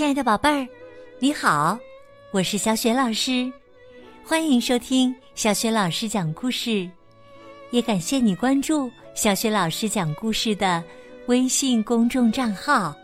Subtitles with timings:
[0.00, 0.66] 亲爱的宝贝儿，
[1.18, 1.78] 你好，
[2.30, 3.52] 我是小雪老师，
[4.24, 6.88] 欢迎收听小雪老师讲故事，
[7.70, 10.82] 也感谢你关注小雪老师讲故事的
[11.26, 12.96] 微信公众账号。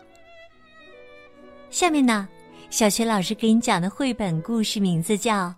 [1.69, 2.27] 下面呢，
[2.71, 5.49] 小雪老师给你讲的绘本故事名字叫《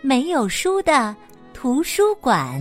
[0.00, 1.14] 没有书的
[1.54, 2.60] 图书馆》。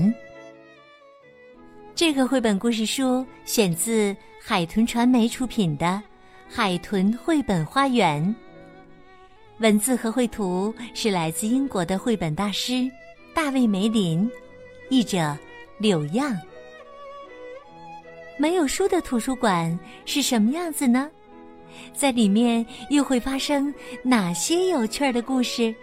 [1.96, 6.00] 这个绘本故事书选自海豚传媒出品的。
[6.50, 8.34] 海豚绘本花园，
[9.60, 12.90] 文字和绘图是来自英国的绘本大师
[13.34, 14.30] 大卫梅林，
[14.90, 15.38] 译者
[15.78, 16.38] 柳样。
[18.38, 21.10] 没有书的图书馆是什么样子呢？
[21.94, 25.74] 在里面又会发生哪些有趣的故事？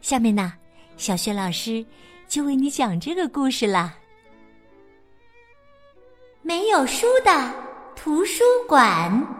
[0.00, 0.52] 下面呢，
[0.96, 1.84] 小雪老师
[2.28, 3.96] 就为你讲这个故事啦。
[6.42, 7.52] 没有书的
[7.96, 9.37] 图书馆。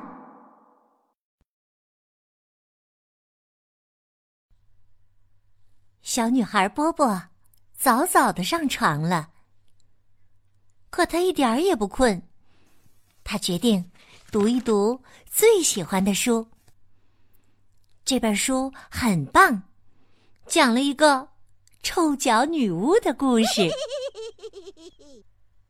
[6.19, 7.29] 小女孩波波
[7.73, 9.31] 早早的上床了，
[10.91, 12.21] 可她一点儿也不困。
[13.23, 13.93] 她决定
[14.33, 16.49] 读一读最喜欢的书。
[18.05, 19.63] 这本书很棒，
[20.49, 21.29] 讲了一个
[21.85, 23.69] 臭脚女巫的故事。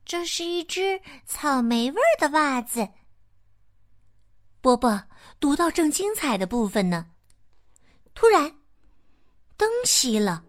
[0.07, 2.89] 这是一只草莓味儿的袜子。
[4.63, 5.05] 波波
[5.39, 7.11] 读到正精彩的部分呢，
[8.15, 8.58] 突然。
[9.59, 10.41] 灯熄了，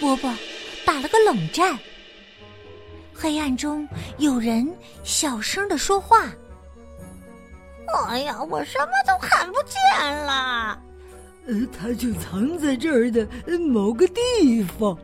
[0.00, 0.32] 伯伯
[0.86, 1.76] 打了个冷战。
[3.12, 3.86] 黑暗中
[4.18, 6.32] 有人小声的说话
[8.06, 10.80] ：“哎呀，我什么都看不见了。
[11.48, 13.26] ”“呃，他就藏在这儿的
[13.58, 14.96] 某个地方。”“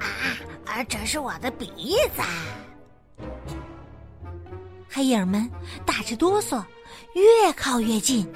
[0.00, 0.06] 啊
[0.66, 3.24] 啊，这是我的鼻子。”
[4.90, 5.48] 黑影们
[5.86, 6.60] 打着哆嗦，
[7.14, 8.26] 越靠越近。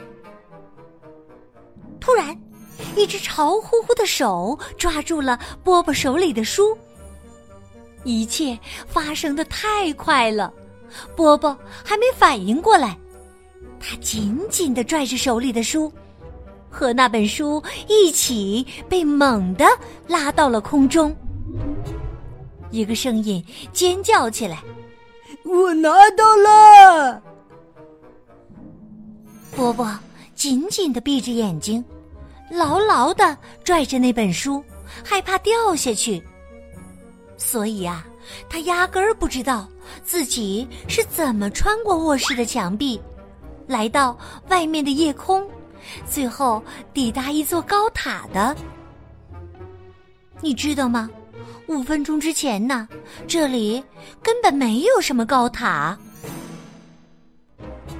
[1.99, 2.41] 突然。
[2.97, 6.76] 一只潮乎乎的手抓住了波波手里的书，
[8.04, 10.53] 一切发生的太快了，
[11.14, 12.98] 波波还没反应过来，
[13.81, 15.92] 他紧紧的拽着手里的书，
[16.70, 19.64] 和那本书一起被猛地
[20.06, 21.14] 拉到了空中。
[22.70, 24.62] 一个声音尖叫起来
[25.44, 27.22] ：“我拿到了！”
[29.54, 29.88] 波波
[30.34, 31.82] 紧紧的闭着眼睛。
[32.51, 34.62] 牢牢的拽着那本书，
[35.05, 36.23] 害怕掉下去。
[37.37, 38.07] 所以啊，
[38.49, 39.69] 他压根儿不知道
[40.03, 43.01] 自己是怎么穿过卧室的墙壁，
[43.67, 44.17] 来到
[44.49, 45.47] 外面的夜空，
[46.09, 46.62] 最后
[46.95, 48.56] 抵达一座高塔的。
[50.41, 51.11] 你知道吗？
[51.67, 52.89] 五分钟之前呢，
[53.27, 53.83] 这里
[54.23, 55.99] 根本没有什么高塔。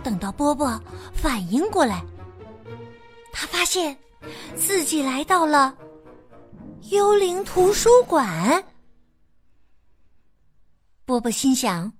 [0.05, 0.81] 等到波波
[1.13, 2.01] 反应过来，
[3.33, 3.97] 他发现。
[4.55, 5.77] 自己来到了
[6.91, 8.65] 幽灵图书馆，
[11.05, 11.93] 波波心想：“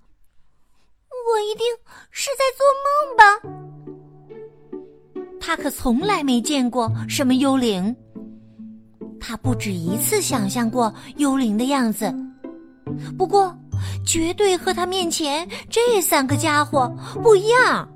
[1.09, 1.65] 我一定
[2.11, 3.23] 是在做梦吧？”
[5.39, 7.95] 他可从来没见过什么幽灵，
[9.19, 12.13] 他不止一次想象过幽灵的样子，
[13.17, 13.57] 不过
[14.05, 16.87] 绝对和他面前这三个家伙
[17.23, 17.89] 不一样。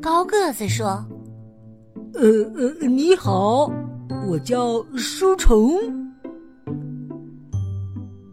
[0.00, 1.04] 高个子说。
[2.18, 2.24] 呃
[2.56, 3.70] 呃，你好，
[4.26, 5.78] 我叫书虫。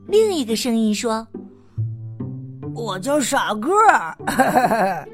[0.08, 1.28] 另一个声音说
[2.74, 4.18] ：“我叫傻个儿。”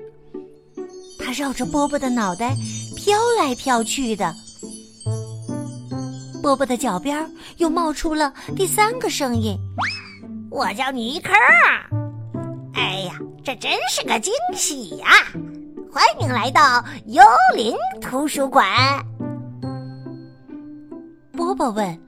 [1.17, 2.55] 他绕着波波的脑袋
[2.95, 4.31] 飘来飘去的。
[6.41, 9.57] 波波的脚边又冒出了第三个声音
[10.51, 11.31] ：“我叫尼克。”
[12.75, 15.07] 哎呀，这真是个惊喜呀！
[15.91, 17.23] 欢迎来到幽
[17.55, 18.63] 灵图书馆。
[21.31, 21.99] 波波问：“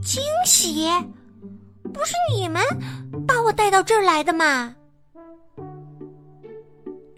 [0.00, 0.88] 惊喜？
[1.92, 2.62] 不是你们
[3.26, 4.72] 把我带到这儿来的吗？”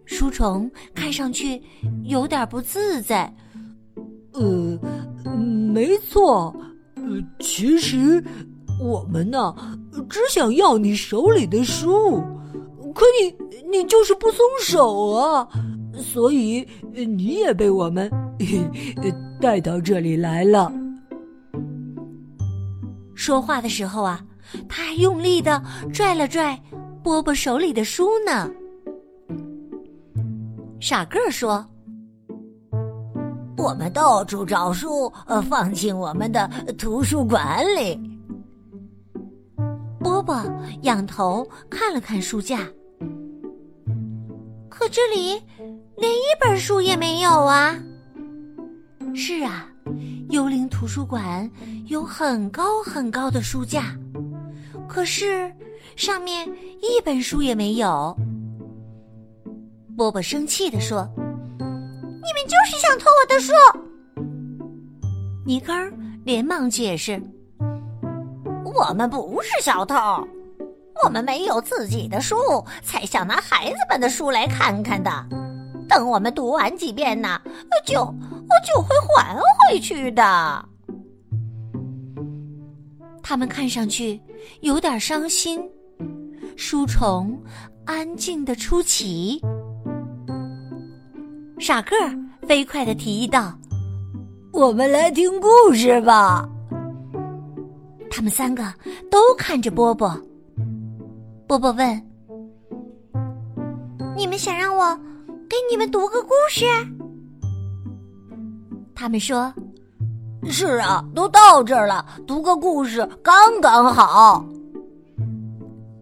[0.06, 1.62] 书虫看上去
[2.04, 3.30] 有点不自在。
[4.32, 4.78] 呃，
[5.70, 6.54] 没错，
[6.94, 7.02] 呃，
[7.40, 8.24] 其实
[8.80, 9.54] 我们呢，
[10.08, 12.22] 只想要你手里的书。
[12.94, 13.30] 可你
[13.70, 15.48] 你就是不松手啊，
[15.94, 18.10] 所以你也被我们
[19.40, 20.72] 带到这里来了。
[23.14, 24.24] 说话的时候啊，
[24.68, 26.58] 他还用力的拽了拽
[27.02, 28.50] 波波手里的书呢。
[30.80, 31.66] 傻个儿说
[33.56, 36.48] ：“我们到处找书，呃，放进我们的
[36.78, 37.98] 图书馆里。”
[39.98, 40.40] 波波
[40.82, 42.60] 仰头看了看书架。
[44.78, 45.42] 可这里
[45.96, 47.74] 连一本书也没有啊！
[49.14, 49.66] 是啊，
[50.28, 51.50] 幽灵图书馆
[51.86, 53.96] 有很高很高的书架，
[54.86, 55.50] 可是
[55.96, 56.46] 上面
[56.82, 58.14] 一本书也没有。
[59.96, 61.08] 波波生气地说
[61.56, 63.52] ：“你们就是想偷我的书！”
[65.46, 65.74] 尼根
[66.22, 67.18] 连忙解释
[68.62, 69.96] ：“我们不是小偷，
[71.04, 72.36] 我们没有自己的书，
[72.82, 75.10] 才想拿孩子们的书来看看的。
[75.88, 77.40] 等我们读完几遍呢，
[77.86, 80.68] 就就会还回去的。”
[83.22, 84.20] 他们看上去
[84.60, 85.60] 有点伤心。
[86.56, 87.38] 书虫
[87.84, 89.40] 安静的出奇。
[91.58, 92.16] 傻个儿
[92.46, 93.52] 飞快的提议道
[94.52, 96.48] ：“我们来听故事吧。”
[98.10, 98.64] 他们三个
[99.10, 100.18] 都看着波波。
[101.46, 102.02] 波波问
[104.16, 104.96] ：“你们想让我
[105.48, 106.64] 给你们读个故事？”
[108.96, 109.54] 他们说
[110.50, 114.44] ：“是啊，都到这儿了，读个故事刚刚好。”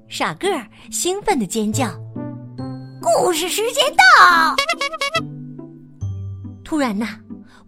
[0.09, 1.89] 傻个儿兴奋的尖叫
[3.03, 4.57] ：“故事时间到！”
[6.65, 7.07] 突然呐，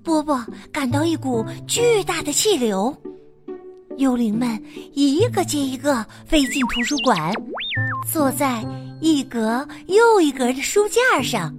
[0.02, 2.96] 波波感到一股巨大的气流，
[3.98, 4.60] 幽灵们
[4.92, 7.32] 一个接一个飞进图书馆，
[8.10, 8.62] 坐在
[9.00, 11.54] 一格又一格的书架上。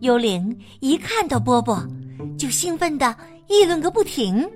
[0.00, 1.82] 幽灵一看到波波，
[2.38, 3.16] 就兴奋的
[3.48, 4.46] 议论个不停：“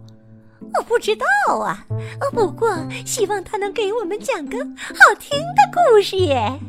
[0.74, 1.86] 我不知道啊，
[2.34, 2.68] 不过
[3.06, 6.60] 希望他能给我们讲个好听的故事耶。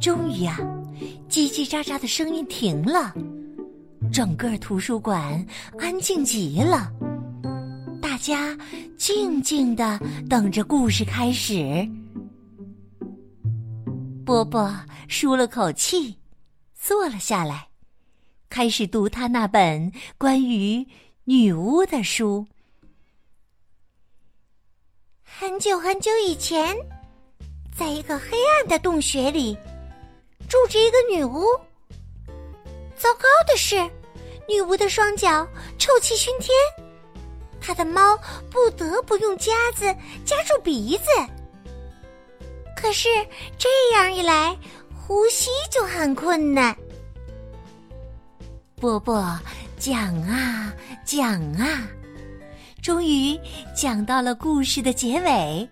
[0.00, 0.58] 终于啊，
[1.28, 3.14] 叽叽喳喳的声音停了，
[4.14, 5.44] 整个图书馆
[5.76, 6.88] 安静极了。
[8.00, 8.56] 大家
[8.96, 10.00] 静静的
[10.30, 11.84] 等着故事开始。
[14.24, 14.72] 波波
[15.08, 16.16] 舒了口气，
[16.80, 17.66] 坐了下来，
[18.48, 20.86] 开始读他那本关于
[21.24, 22.46] 女巫的书。
[25.24, 26.72] 很久很久以前，
[27.76, 29.58] 在一个黑暗的洞穴里。
[30.48, 31.42] 住着一个女巫。
[32.96, 33.76] 糟糕的是，
[34.48, 35.46] 女巫的双脚
[35.78, 36.50] 臭气熏天，
[37.60, 38.16] 她的猫
[38.50, 39.84] 不得不用夹子
[40.24, 41.04] 夹住鼻子。
[42.76, 43.08] 可是
[43.58, 44.56] 这样一来，
[44.94, 46.76] 呼吸就很困难。
[48.76, 49.14] 波波
[49.78, 50.72] 讲啊
[51.04, 51.82] 讲啊，
[52.82, 53.38] 终于
[53.74, 55.68] 讲到了故事的结尾。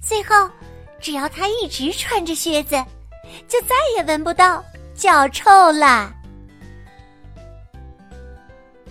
[0.00, 0.50] 最后。
[1.02, 2.72] 只要他一直穿着靴子，
[3.48, 4.62] 就再也闻不到
[4.94, 6.12] 脚臭了。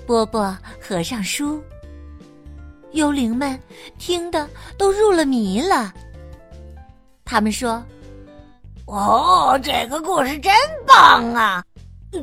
[0.09, 1.63] 波波合上书，
[2.93, 3.59] 幽灵们
[3.99, 5.93] 听得都入了迷了。
[7.23, 7.85] 他们说
[8.89, 10.51] ：“哦，这个故事真
[10.87, 11.63] 棒啊！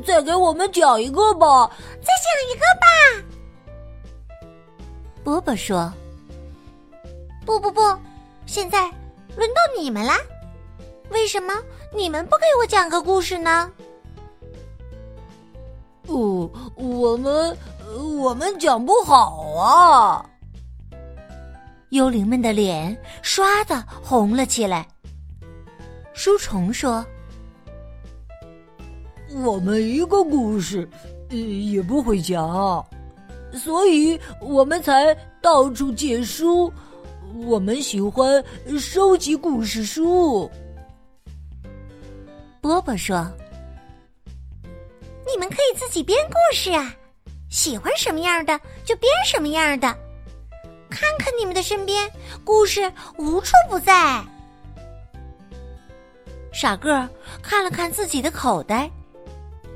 [0.05, 2.87] 再给我们讲一个吧，再讲一个吧。”
[5.23, 5.89] 波波说
[7.47, 7.81] ：“不不不，
[8.45, 8.91] 现在。”
[9.37, 10.17] 轮到你们啦！
[11.09, 11.53] 为什么
[11.95, 13.71] 你们不给我讲个故事呢？
[16.07, 17.55] 哦，我们
[17.95, 20.29] 我们讲不好啊！
[21.91, 24.85] 幽灵们的脸唰的红了起来。
[26.13, 27.05] 书虫说
[29.45, 30.87] ：“我们一个故事
[31.29, 32.85] 也不会讲，
[33.53, 36.71] 所以我们才到处借书。”
[37.45, 38.43] 我们喜欢
[38.79, 40.49] 收集故事书。
[42.61, 43.31] 波波说
[45.27, 46.95] ：“你们可以自己编故事啊，
[47.49, 49.87] 喜欢什么样的就编什么样的。
[50.89, 52.09] 看看你们的身边，
[52.43, 54.23] 故事无处不在。”
[56.53, 57.07] 傻个儿
[57.41, 58.89] 看了看自己的口袋，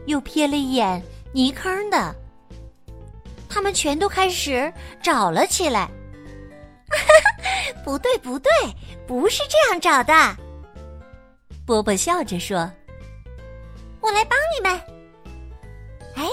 [0.07, 2.15] 又瞥了一眼泥坑的，
[3.47, 5.89] 他们全都开始找了起来。
[7.85, 8.51] 不对，不对，
[9.07, 10.35] 不是这样找的。
[11.65, 12.69] 波波笑着说
[14.01, 14.81] ：“我来帮你们。
[16.15, 16.27] 哎，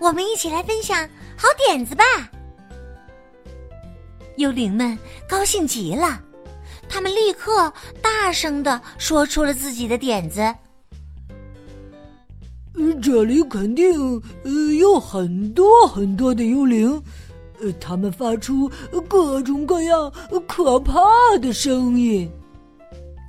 [0.00, 2.04] 我们一起来分享好点子吧。”
[4.36, 4.98] 幽灵们
[5.28, 6.20] 高兴极了，
[6.88, 7.72] 他们立刻
[8.02, 10.54] 大声的说出了自己的点子。
[13.02, 17.02] 这里肯定呃有很多很多的幽灵。
[17.62, 18.70] 呃，他们发出
[19.08, 20.12] 各种各样
[20.46, 21.00] 可怕
[21.40, 22.30] 的声音，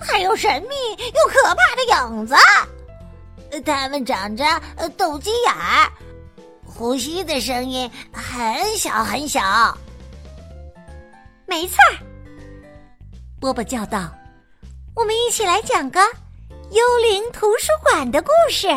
[0.02, 1.82] 还有神秘又可怕的
[2.12, 2.36] 影子。
[3.64, 4.44] 他们长着
[4.98, 5.90] 斗鸡眼儿，
[6.78, 9.76] 呼吸的声音很小很小。
[11.48, 11.98] 没错儿，
[13.40, 14.14] 波波叫道
[14.96, 16.00] ：“我们一起来讲个
[16.70, 18.68] 幽灵图书馆的故事。”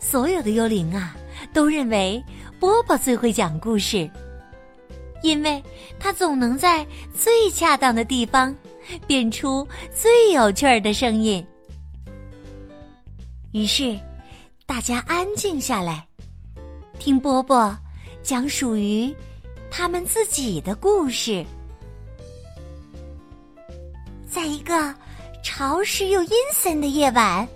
[0.00, 1.14] 所有的幽灵啊，
[1.52, 2.24] 都认为
[2.58, 4.10] 波波最会讲故事，
[5.22, 5.62] 因为
[6.00, 8.56] 他总能在最恰当的地方
[9.06, 11.46] 变出最有趣儿的声音。
[13.52, 13.98] 于是，
[14.66, 16.06] 大家安静下来，
[16.98, 17.76] 听波波
[18.22, 19.14] 讲属于
[19.70, 21.44] 他们自己的故事。
[24.26, 24.94] 在一个
[25.42, 27.46] 潮湿又阴森的夜晚。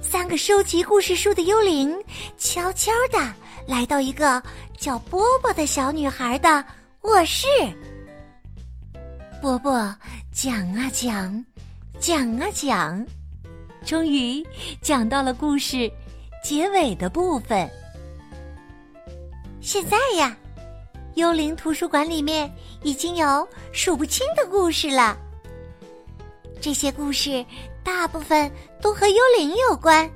[0.00, 1.96] 三个收集故事书的幽灵
[2.36, 3.34] 悄悄的
[3.66, 4.42] 来到一个
[4.76, 6.62] 叫波波的小女孩的
[7.02, 7.46] 卧室。
[9.40, 9.72] 波波
[10.32, 11.44] 讲啊讲，
[12.00, 13.06] 讲啊讲，
[13.84, 14.44] 终于
[14.80, 15.90] 讲到了故事
[16.42, 17.68] 结尾的部分。
[19.60, 20.36] 现在呀，
[21.14, 25.16] 幽灵图书馆里面已经有数不清的故事了。
[26.60, 27.44] 这些故事。
[27.84, 28.48] 大部分
[28.80, 30.08] 都和幽灵有关，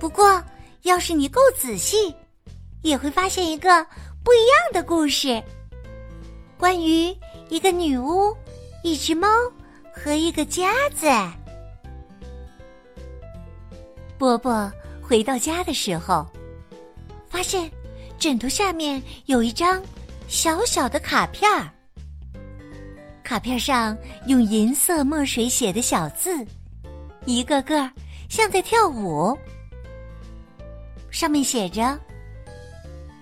[0.00, 0.42] 不过
[0.80, 2.14] 要是你够仔细，
[2.80, 3.86] 也会发现一个
[4.24, 5.42] 不一样的故事。
[6.56, 7.14] 关于
[7.50, 8.34] 一个女巫、
[8.82, 9.28] 一只猫
[9.92, 11.06] 和一个夹子。
[14.24, 16.26] 波波回到家的时候，
[17.28, 17.70] 发现
[18.18, 19.82] 枕头下面有一张
[20.28, 21.70] 小小的卡片儿。
[23.22, 23.94] 卡片上
[24.26, 26.34] 用银色墨水写的小字，
[27.26, 27.90] 一个个
[28.30, 29.38] 像在跳舞。
[31.10, 31.98] 上面写着：“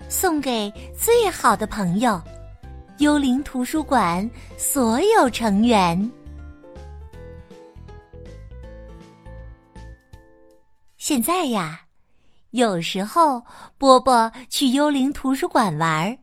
[0.07, 2.21] 送给最好的朋友，
[2.99, 5.99] 幽灵图书馆所有成员。”
[11.13, 11.81] 现在呀，
[12.49, 13.45] 有时候
[13.77, 16.17] 波波去幽灵图书馆玩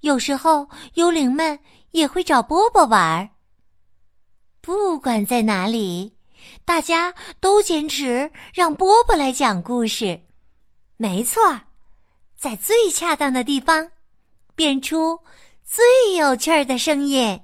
[0.00, 1.56] 有时候幽灵们。
[1.92, 3.30] 也会找波波玩儿。
[4.60, 6.16] 不管在哪里，
[6.64, 10.20] 大家都坚持让波波来讲故事。
[10.96, 11.40] 没错，
[12.36, 13.90] 在最恰当的地方，
[14.54, 15.18] 变出
[15.64, 17.40] 最有趣儿的声音。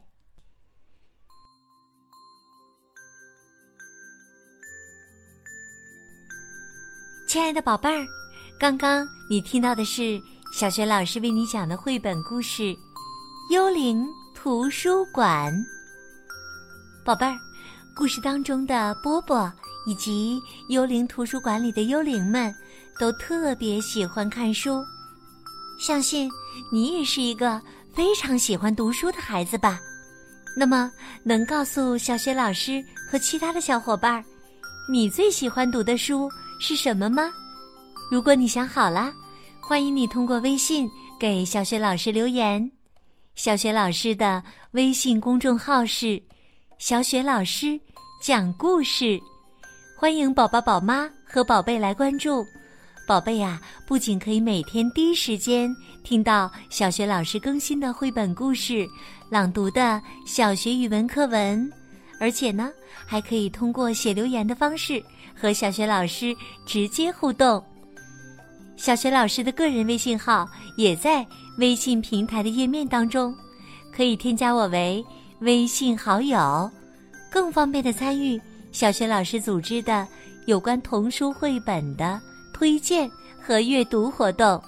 [7.26, 8.06] 亲爱的宝贝儿，
[8.56, 12.62] 刚刚你听到的是小学老师为你讲的绘本故事
[13.50, 14.04] 《幽灵》。
[14.32, 15.52] 图书馆，
[17.04, 17.36] 宝贝儿，
[17.96, 19.52] 故事当中的波波
[19.88, 22.54] 以及幽灵图书馆里的幽灵们，
[22.96, 24.84] 都特别喜欢看书。
[25.80, 26.30] 相信
[26.70, 27.60] 你也是一个
[27.92, 29.80] 非常喜欢读书的孩子吧？
[30.56, 30.92] 那么，
[31.24, 32.80] 能告诉小学老师
[33.10, 34.24] 和其他的小伙伴，
[34.88, 37.30] 你最喜欢读的书是什么吗？
[38.10, 39.12] 如果你想好了，
[39.60, 42.70] 欢迎你通过微信给小雪老师留言。
[43.34, 46.20] 小雪老师的微信公众号是
[46.78, 47.78] “小雪老师
[48.22, 49.20] 讲故事”，
[49.98, 52.44] 欢迎宝宝、宝妈和宝贝来关注。
[53.06, 55.70] 宝贝呀，不仅可以每天第一时间
[56.02, 58.88] 听到小学老师更新的绘本故事、
[59.30, 61.70] 朗读的小学语文课文，
[62.18, 62.72] 而且呢，
[63.04, 65.04] 还可以通过写留言的方式
[65.38, 67.62] 和小学老师直接互动。
[68.76, 71.26] 小学老师的个人微信号也在。
[71.58, 73.34] 微信平台的页面当中，
[73.90, 75.02] 可以添加我为
[75.38, 76.70] 微信好友，
[77.30, 78.38] 更方便的参与
[78.72, 80.06] 小学老师组织的
[80.44, 82.20] 有关童书绘本的
[82.52, 83.10] 推荐
[83.42, 84.62] 和阅读活动。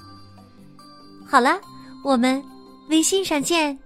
[1.26, 1.60] 好了，
[2.02, 2.42] 我们
[2.88, 3.78] 微信上见。